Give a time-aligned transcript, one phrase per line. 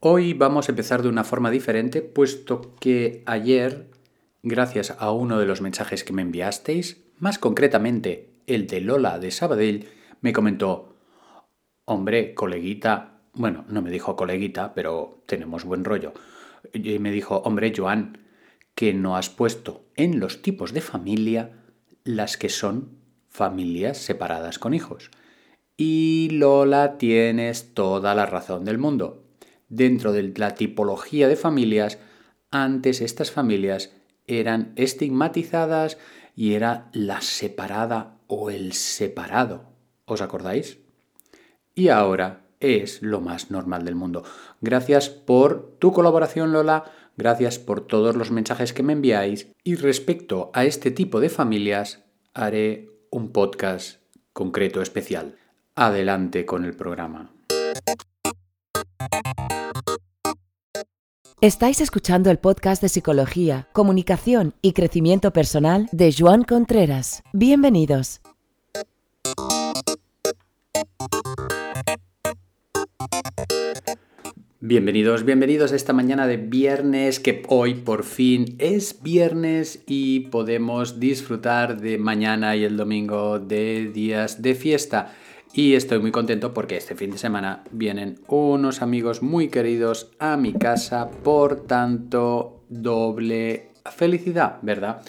[0.00, 3.90] Hoy vamos a empezar de una forma diferente, puesto que ayer,
[4.44, 9.32] gracias a uno de los mensajes que me enviasteis, más concretamente el de Lola de
[9.32, 9.88] Sabadell,
[10.20, 10.94] me comentó,
[11.84, 16.12] hombre, coleguita, bueno, no me dijo coleguita, pero tenemos buen rollo,
[16.72, 18.18] y me dijo, hombre, Joan,
[18.76, 21.64] que no has puesto en los tipos de familia
[22.04, 25.10] las que son familias separadas con hijos.
[25.76, 29.24] Y Lola, tienes toda la razón del mundo.
[29.68, 31.98] Dentro de la tipología de familias,
[32.50, 33.92] antes estas familias
[34.26, 35.98] eran estigmatizadas
[36.34, 39.64] y era la separada o el separado.
[40.04, 40.78] ¿Os acordáis?
[41.74, 44.24] Y ahora es lo más normal del mundo.
[44.60, 46.84] Gracias por tu colaboración, Lola.
[47.16, 49.48] Gracias por todos los mensajes que me enviáis.
[49.64, 54.00] Y respecto a este tipo de familias, haré un podcast
[54.32, 55.36] concreto especial.
[55.74, 57.37] Adelante con el programa.
[61.40, 67.22] Estáis escuchando el podcast de Psicología, Comunicación y Crecimiento Personal de Joan Contreras.
[67.32, 68.20] Bienvenidos.
[74.58, 80.98] Bienvenidos, bienvenidos a esta mañana de viernes, que hoy por fin es viernes y podemos
[80.98, 85.14] disfrutar de mañana y el domingo de días de fiesta.
[85.52, 90.36] Y estoy muy contento porque este fin de semana vienen unos amigos muy queridos a
[90.36, 95.02] mi casa, por tanto, doble felicidad, ¿verdad?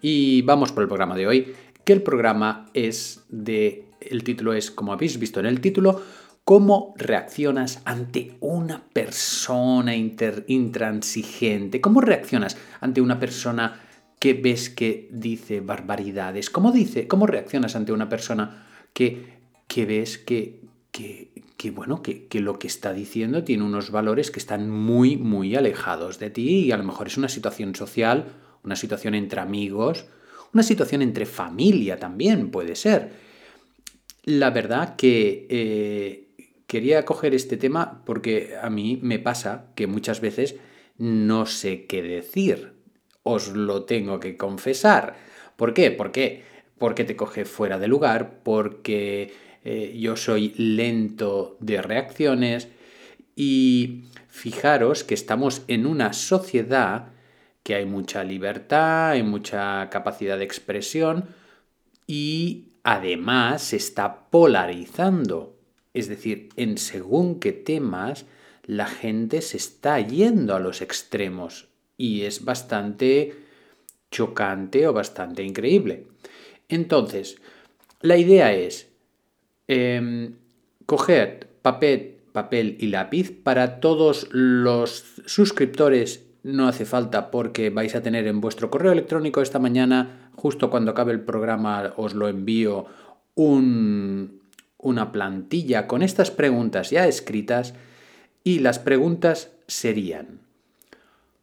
[0.00, 4.70] Y vamos por el programa de hoy, que el programa es de, el título es,
[4.70, 6.00] como habéis visto en el título,
[6.44, 11.80] ¿Cómo reaccionas ante una persona intransigente?
[11.80, 13.80] ¿Cómo reaccionas ante una persona
[14.18, 16.50] que ves que dice barbaridades?
[16.50, 19.39] ¿Cómo, dice, cómo reaccionas ante una persona que,
[19.70, 24.40] que ves que, que, bueno, que, que, lo que está diciendo tiene unos valores que
[24.40, 28.32] están muy, muy alejados de ti y a lo mejor es una situación social,
[28.64, 30.06] una situación entre amigos,
[30.52, 33.12] una situación entre familia también puede ser.
[34.24, 40.20] La verdad que eh, quería coger este tema porque a mí me pasa que muchas
[40.20, 40.56] veces
[40.98, 42.72] no sé qué decir.
[43.22, 45.14] Os lo tengo que confesar.
[45.54, 45.92] ¿Por qué?
[45.92, 46.42] ¿Por qué?
[46.76, 52.68] Porque te coge fuera de lugar, porque eh, yo soy lento de reacciones
[53.36, 57.08] y fijaros que estamos en una sociedad
[57.62, 61.26] que hay mucha libertad, hay mucha capacidad de expresión
[62.06, 65.56] y además se está polarizando.
[65.92, 68.24] Es decir, en según qué temas
[68.64, 73.34] la gente se está yendo a los extremos y es bastante
[74.10, 76.06] chocante o bastante increíble.
[76.68, 77.36] Entonces,
[78.00, 78.89] la idea es
[79.72, 80.32] eh,
[80.84, 86.26] coger papel, papel y lápiz para todos los suscriptores.
[86.42, 90.90] No hace falta porque vais a tener en vuestro correo electrónico esta mañana, justo cuando
[90.90, 92.86] acabe el programa, os lo envío
[93.36, 94.40] un,
[94.78, 97.74] una plantilla con estas preguntas ya escritas
[98.42, 100.40] y las preguntas serían,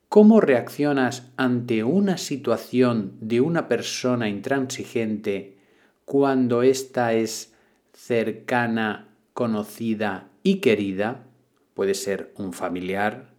[0.09, 5.55] ¿cómo reaccionas ante una situación de una persona intransigente
[6.03, 7.53] cuando ésta es
[7.97, 11.25] cercana, conocida y querida?
[11.74, 13.34] Puede ser un familiar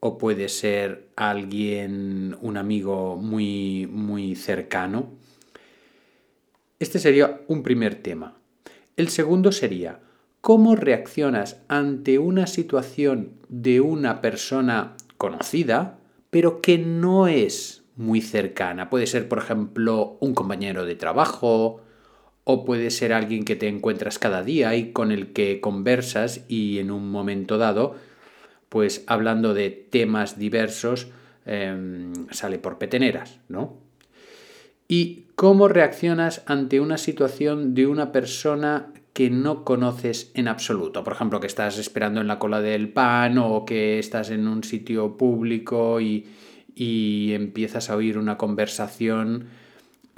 [0.00, 5.12] o puede ser alguien, un amigo muy, muy cercano.
[6.78, 8.38] Este sería un primer tema.
[8.96, 10.00] El segundo sería,
[10.40, 15.98] ¿cómo reaccionas ante una situación de una persona conocida,
[16.30, 18.88] pero que no es muy cercana?
[18.88, 21.82] Puede ser, por ejemplo, un compañero de trabajo,
[22.50, 26.78] o puede ser alguien que te encuentras cada día y con el que conversas y
[26.78, 27.96] en un momento dado,
[28.70, 31.08] pues hablando de temas diversos,
[31.44, 33.76] em, sale por peteneras, ¿no?
[34.88, 41.04] ¿Y cómo reaccionas ante una situación de una persona que no conoces en absoluto?
[41.04, 44.64] Por ejemplo, que estás esperando en la cola del pan o que estás en un
[44.64, 46.24] sitio público y,
[46.80, 49.48] empiezas a oír una conversación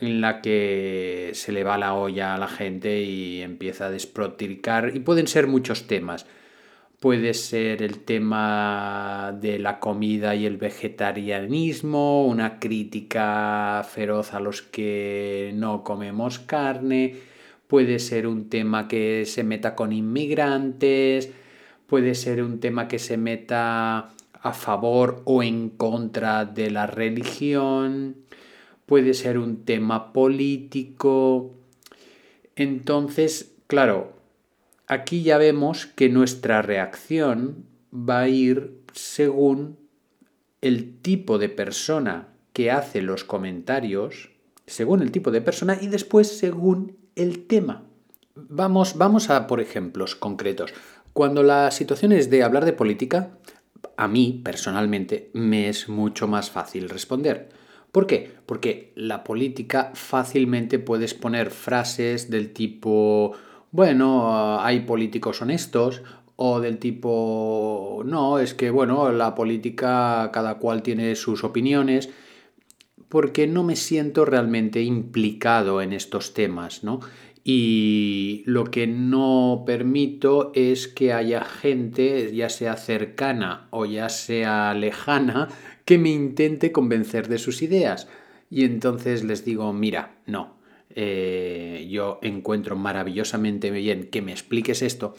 [0.00, 4.93] en la que se le va la olla a la gente y empieza a desproticar.
[4.94, 6.26] Y pueden ser muchos temas.
[7.00, 14.61] Puede ser el tema de la comida y el vegetarianismo, una crítica feroz a los
[14.61, 17.17] que no comemos carne,
[17.69, 21.31] puede ser un tema que se meta con inmigrantes,
[21.87, 24.11] puede ser un tema que se meta
[24.43, 28.17] a favor o en contra de la religión,
[28.91, 31.55] puede ser un tema político.
[32.57, 34.15] Entonces, claro,
[34.89, 39.79] aquí ya vemos que nuestra reacción va a ir según
[40.61, 44.31] el tipo de persona que hace los comentarios,
[44.67, 47.85] según el tipo de persona y después según el tema.
[48.35, 50.75] Vamos, vamos a por ejemplos concretos.
[51.13, 53.39] Cuando la situación es de hablar de política,
[53.97, 57.61] a mí personalmente me es mucho más fácil responder.
[57.93, 58.31] ¿Por qué?
[58.47, 63.33] Porque la política fácilmente puedes poner frases del tipo,
[63.73, 66.03] bueno, hay políticos honestos,
[66.43, 72.09] o del tipo, no, es que, bueno, la política cada cual tiene sus opiniones,
[73.11, 77.01] porque no me siento realmente implicado en estos temas, ¿no?
[77.45, 84.73] Y lo que no permito es que haya gente, ya sea cercana o ya sea
[84.73, 85.49] lejana,
[85.85, 88.09] que me intente convencer de sus ideas.
[88.50, 90.56] Y entonces les digo, mira, no,
[90.94, 95.15] eh, yo encuentro maravillosamente bien que me expliques esto,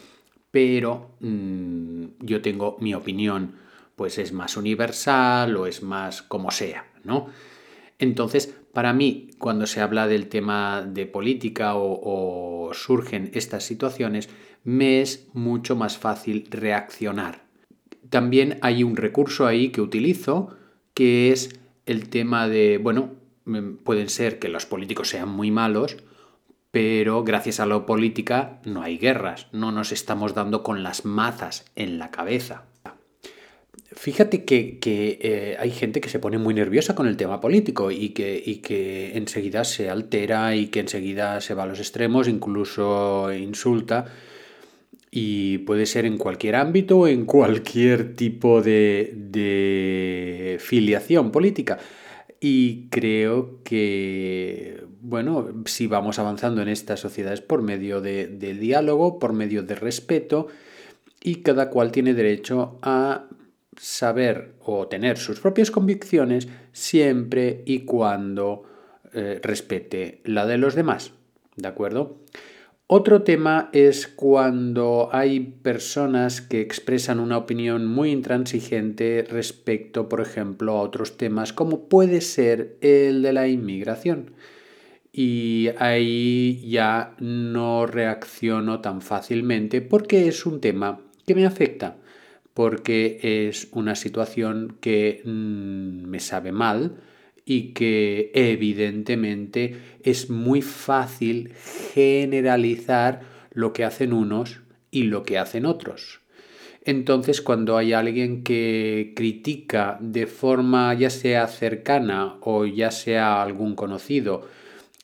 [0.51, 3.55] pero mm, yo tengo mi opinión,
[3.95, 7.27] pues es más universal o es más como sea, ¿no?
[7.99, 14.27] Entonces, para mí, cuando se habla del tema de política o, o surgen estas situaciones,
[14.63, 17.50] me es mucho más fácil reaccionar.
[18.09, 20.55] También hay un recurso ahí que utilizo,
[20.93, 23.11] que es el tema de, bueno,
[23.45, 25.97] mm, pueden ser que los políticos sean muy malos,
[26.71, 31.65] pero gracias a la política no hay guerras, no nos estamos dando con las mazas
[31.75, 32.65] en la cabeza.
[33.93, 34.79] Fíjate que,
[35.21, 38.57] eh, hay gente que se pone muy nerviosa con el tema político y que, y
[38.57, 44.05] que enseguida se altera y que enseguida se va a los extremos, incluso insulta.
[45.11, 51.77] Y puede ser en cualquier ámbito o en cualquier tipo de, de filiación política.
[52.43, 59.33] Y creo que, bueno, si vamos avanzando en estas sociedades por medio de, diálogo, por
[59.33, 60.47] medio de respeto,
[61.23, 63.27] y cada cual tiene derecho a
[63.77, 68.63] saber o tener sus propias convicciones siempre y cuando
[69.13, 71.11] eh, respete la de los demás.
[71.55, 72.17] ¿De acuerdo?
[72.93, 80.73] Otro tema es cuando hay personas que expresan una opinión muy intransigente respecto, por ejemplo,
[80.73, 84.33] a otros temas, como puede ser el de la inmigración.
[85.13, 91.95] Y ahí ya no reacciono tan fácilmente porque es un tema que me afecta
[92.53, 96.97] porque es una situación que mm, me sabe mal
[97.45, 101.53] y que evidentemente es muy fácil
[101.93, 103.21] generalizar
[103.51, 104.61] lo que hacen unos
[104.91, 106.21] y lo que hacen otros.
[106.83, 113.75] Entonces, cuando hay alguien que critica de forma ya sea cercana o ya sea algún
[113.75, 114.47] conocido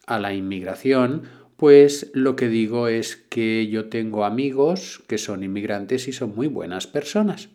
[0.08, 1.24] a la inmigración,
[1.56, 6.48] pues lo que digo es que yo tengo amigos que son inmigrantes y son muy
[6.48, 7.50] buenas personas.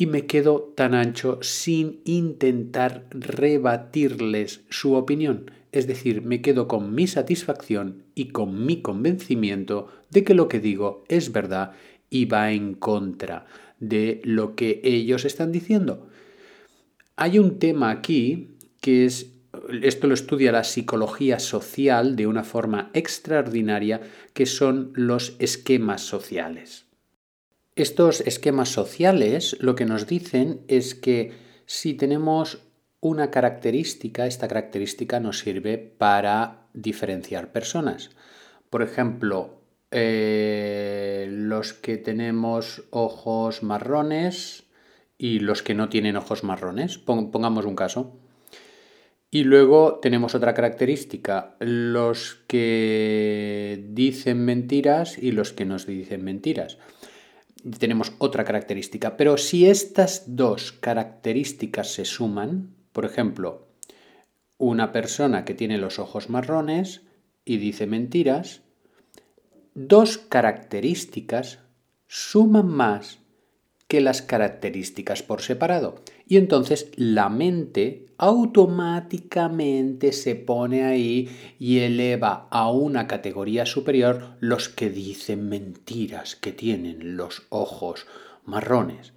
[0.00, 5.50] Y me quedo tan ancho sin intentar rebatirles su opinión.
[5.72, 10.58] Es decir, me quedo con mi satisfacción y con mi convencimiento de que lo que
[10.58, 11.72] digo es verdad
[12.08, 13.44] y va en contra
[13.78, 16.08] de lo que ellos están diciendo.
[17.16, 19.34] Hay un tema aquí que es
[19.82, 24.00] esto lo estudia la psicología social de una forma extraordinaria,
[24.32, 26.86] que son los esquemas sociales.
[27.76, 31.32] Estos esquemas sociales lo que nos dicen es que
[31.66, 32.62] si tenemos
[33.00, 38.10] una característica, esta característica nos sirve para diferenciar personas.
[38.68, 39.60] Por ejemplo,
[39.90, 44.64] eh, los que tenemos ojos marrones
[45.18, 46.98] y los que no tienen ojos marrones.
[46.98, 48.16] Pongamos un caso.
[49.30, 56.78] Y luego tenemos otra característica, los que dicen mentiras y los que nos dicen mentiras.
[57.78, 63.68] Tenemos otra característica, pero si estas dos características se suman, por ejemplo,
[64.58, 67.02] una persona que tiene los ojos marrones
[67.44, 68.62] y dice mentiras,
[69.74, 71.60] dos características
[72.06, 73.19] suman más
[73.90, 75.96] que las características por separado.
[76.28, 81.28] Y entonces la mente automáticamente se pone ahí
[81.58, 88.06] y eleva a una categoría superior los que dicen mentiras, que tienen los ojos
[88.44, 89.12] marrones.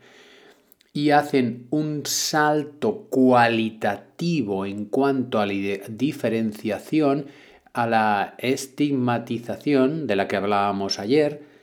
[0.91, 5.53] Y hacen un salto cualitativo en cuanto a la
[5.87, 7.27] diferenciación,
[7.73, 11.53] a la estigmatización de la que hablábamos ayer,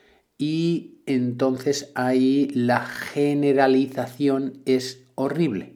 [0.40, 5.74] y entonces ahí la generalización es horrible.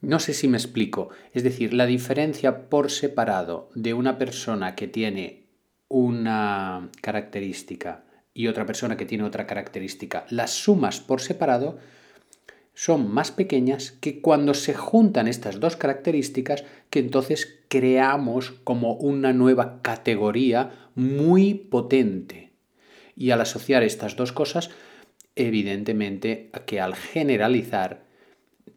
[0.00, 1.10] No sé si me explico.
[1.34, 5.44] Es decir, la diferencia por separado de una persona que tiene
[5.86, 8.02] una característica
[8.34, 11.78] y otra persona que tiene otra característica, las sumas por separado
[12.74, 19.32] son más pequeñas que cuando se juntan estas dos características que entonces creamos como una
[19.32, 22.49] nueva categoría muy potente.
[23.20, 24.70] Y al asociar estas dos cosas,
[25.36, 28.06] evidentemente que al generalizar,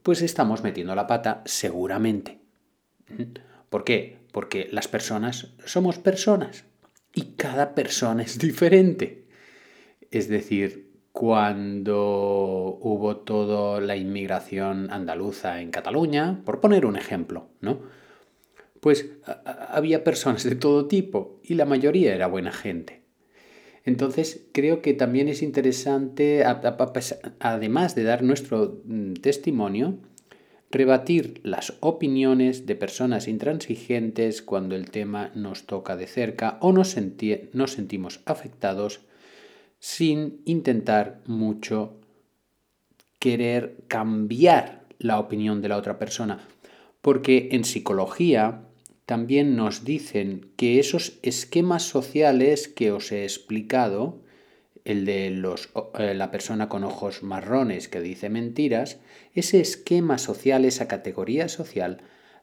[0.03, 2.39] pues estamos metiendo la pata seguramente.
[3.69, 4.17] ¿Por qué?
[4.33, 6.65] Porque las personas somos personas
[7.15, 9.23] y cada persona es diferente.
[10.11, 17.79] Es decir, cuando hubo toda la inmigración andaluza en Cataluña, por poner un ejemplo, ¿no?
[18.81, 19.09] Pues
[19.69, 23.02] había personas de todo tipo y la mayoría era buena gente.
[23.83, 26.43] Entonces creo que también es interesante,
[27.39, 29.97] además de dar nuestro mm, testimonio,
[30.71, 36.95] rebatir las opiniones de personas intransigentes cuando el tema nos toca de cerca o nos,
[37.53, 39.01] nos sentimos afectados
[39.79, 41.99] sin intentar mucho
[43.19, 46.39] querer cambiar la opinión de la otra persona.
[47.01, 48.63] Porque en psicología
[49.05, 54.21] también nos dicen que esos esquemas sociales que os he explicado,
[54.85, 58.99] el de los, eh, la persona con ojos marrones que dice mentiras,
[59.33, 62.01] ese esquema social, esa categoría social,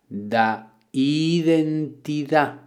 [0.09, 2.63] da identidad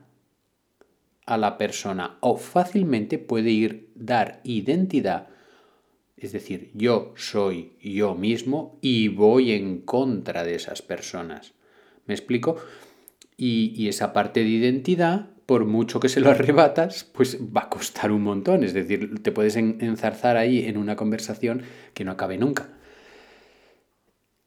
[1.25, 5.29] a la persona o fácilmente puede ir dar identidad.
[6.17, 11.53] Es decir, yo soy yo mismo y voy en contra de esas personas.
[12.05, 12.57] ¿Me explico?
[13.37, 18.11] Y, esa parte de identidad, por mucho que se lo arrebatas, pues va a costar
[18.11, 18.63] un montón.
[18.63, 21.63] Es decir, te puedes enzarzar ahí en una conversación
[21.93, 22.69] que no acabe nunca.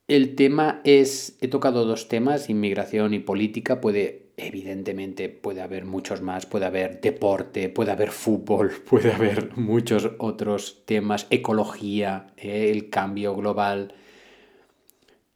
[0.08, 6.20] El tema es, he tocado dos temas, inmigración y política, puede Evidentemente puede haber muchos
[6.20, 12.90] más, puede haber deporte, puede haber fútbol, puede haber muchos otros temas, ecología, eh, el
[12.90, 13.94] cambio global.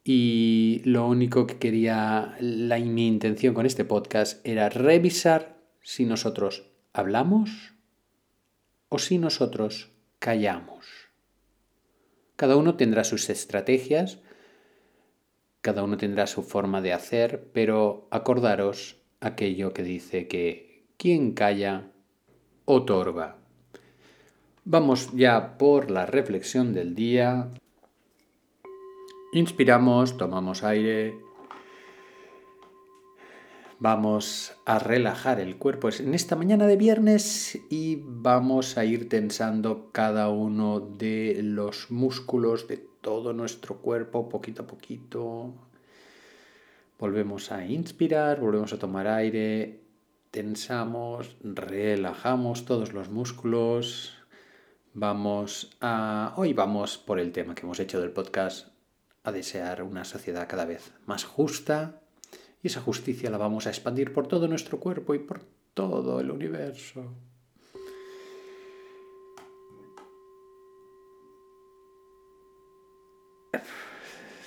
[0.03, 6.67] Y lo único que quería, la, mi intención con este podcast era revisar si nosotros
[6.93, 7.73] hablamos
[8.89, 10.87] o si nosotros callamos.
[12.35, 14.19] Cada uno tendrá sus estrategias,
[15.61, 21.91] cada uno tendrá su forma de hacer, pero acordaros aquello que dice que quien calla,
[22.65, 23.37] otorga.
[24.65, 27.49] Vamos ya por la reflexión del día.
[29.33, 31.17] Inspiramos, tomamos aire.
[33.79, 39.89] Vamos a relajar el cuerpo en esta mañana de viernes y vamos a ir tensando
[39.93, 45.53] cada uno de los músculos de todo nuestro cuerpo poquito a poquito.
[46.99, 49.79] Volvemos a inspirar, volvemos a tomar aire,
[50.29, 54.13] tensamos, relajamos todos los músculos.
[54.93, 56.33] Vamos a...
[56.35, 58.70] Hoy vamos por el tema que hemos hecho del podcast,
[59.23, 62.01] a desear una sociedad cada vez más justa.
[62.63, 66.31] Y esa justicia la vamos a expandir por todo nuestro cuerpo y por todo el
[66.31, 67.15] universo.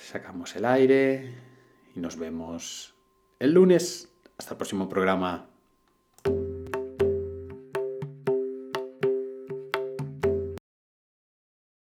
[0.01, 1.33] Sacamos el aire
[1.95, 2.93] y nos vemos
[3.39, 4.09] el lunes.
[4.37, 5.54] Hasta el próximo programa.